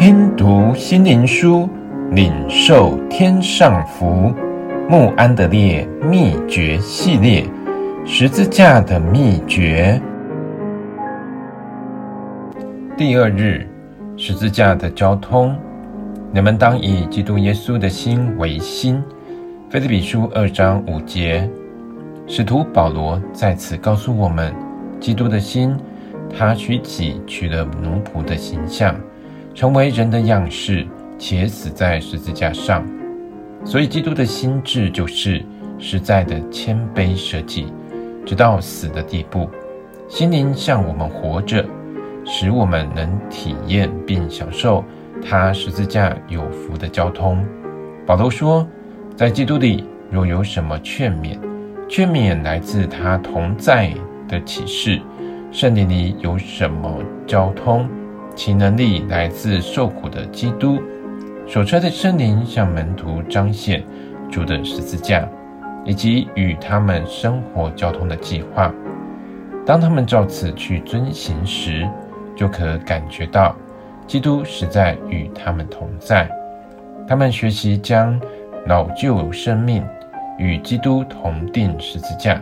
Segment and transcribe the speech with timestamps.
[0.00, 1.68] 听读心灵书，
[2.12, 4.32] 领受天上福。
[4.88, 7.44] 慕安德烈秘诀系列：
[8.06, 10.00] 十字架的秘诀。
[12.96, 13.68] 第二日，
[14.16, 15.54] 十字架的交通。
[16.32, 19.04] 你们当以基督耶稣的心为心。
[19.68, 21.46] 腓立比书二章五节，
[22.26, 24.50] 使徒保罗在此告诉我们：
[24.98, 25.76] 基督的心，
[26.34, 28.96] 他取己，取了奴仆的形象。
[29.54, 30.86] 成为人的样式，
[31.18, 32.86] 且死在十字架上。
[33.64, 35.44] 所以，基督的心志就是
[35.78, 37.66] 实在的谦卑舍己，
[38.24, 39.48] 直到死的地步。
[40.08, 41.64] 心灵向我们活着，
[42.24, 44.84] 使我们能体验并享受
[45.22, 47.44] 他十字架有福的交通。
[48.06, 48.66] 保罗说，
[49.14, 51.38] 在基督里若有什么劝勉，
[51.88, 53.92] 劝勉来自他同在
[54.26, 55.00] 的启示；
[55.52, 57.86] 圣灵里有什么交通。
[58.34, 60.80] 其能力来自受苦的基督，
[61.46, 63.84] 所穿的圣灵向门徒彰显
[64.30, 65.28] 主的十字架，
[65.84, 68.72] 以及与他们生活交通的计划。
[69.66, 71.88] 当他们照此去遵行时，
[72.34, 73.54] 就可感觉到
[74.06, 76.28] 基督实在与他们同在。
[77.06, 78.18] 他们学习将
[78.66, 79.84] 老旧生命
[80.38, 82.40] 与基督同钉十字架。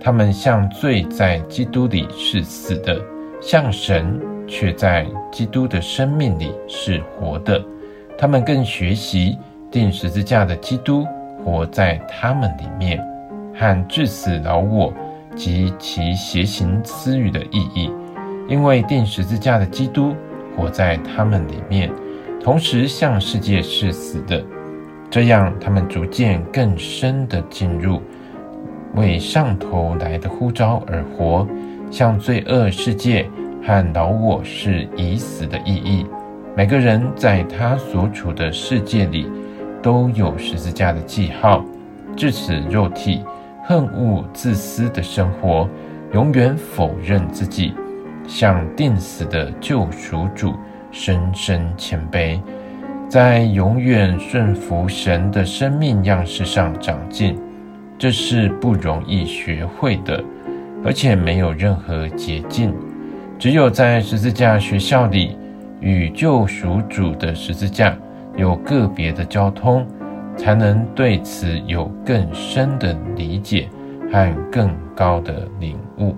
[0.00, 3.00] 他们像罪在基督里是死的，
[3.40, 4.20] 像神。
[4.48, 7.62] 却在基督的生命里是活的，
[8.16, 9.36] 他们更学习
[9.70, 11.06] 钉十字架的基督
[11.44, 12.98] 活在他们里面，
[13.54, 14.92] 和致死老我
[15.36, 17.90] 及其邪行私欲的意义。
[18.48, 20.16] 因为钉十字架的基督
[20.56, 21.90] 活在他们里面，
[22.42, 24.42] 同时向世界是死的，
[25.10, 28.00] 这样他们逐渐更深地进入
[28.94, 31.46] 为上头来的呼召而活，
[31.90, 33.28] 向罪恶世界。
[33.68, 36.06] 和老我是已死的意义。
[36.56, 39.30] 每个人在他所处的世界里
[39.82, 41.62] 都有十字架的记号。
[42.16, 43.22] 至此，肉体
[43.62, 45.68] 恨恶自私的生活，
[46.14, 47.74] 永远否认自己，
[48.26, 50.54] 向定死的救赎主
[50.90, 52.40] 深深谦卑，
[53.06, 57.38] 在永远顺服神的生命样式上长进。
[57.98, 60.24] 这是不容易学会的，
[60.82, 62.72] 而且没有任何捷径。
[63.38, 65.38] 只有在十字架学校里，
[65.80, 67.96] 与救赎主的十字架
[68.36, 69.86] 有个别的交通，
[70.36, 73.68] 才能对此有更深的理解
[74.10, 76.16] 和更高的领悟。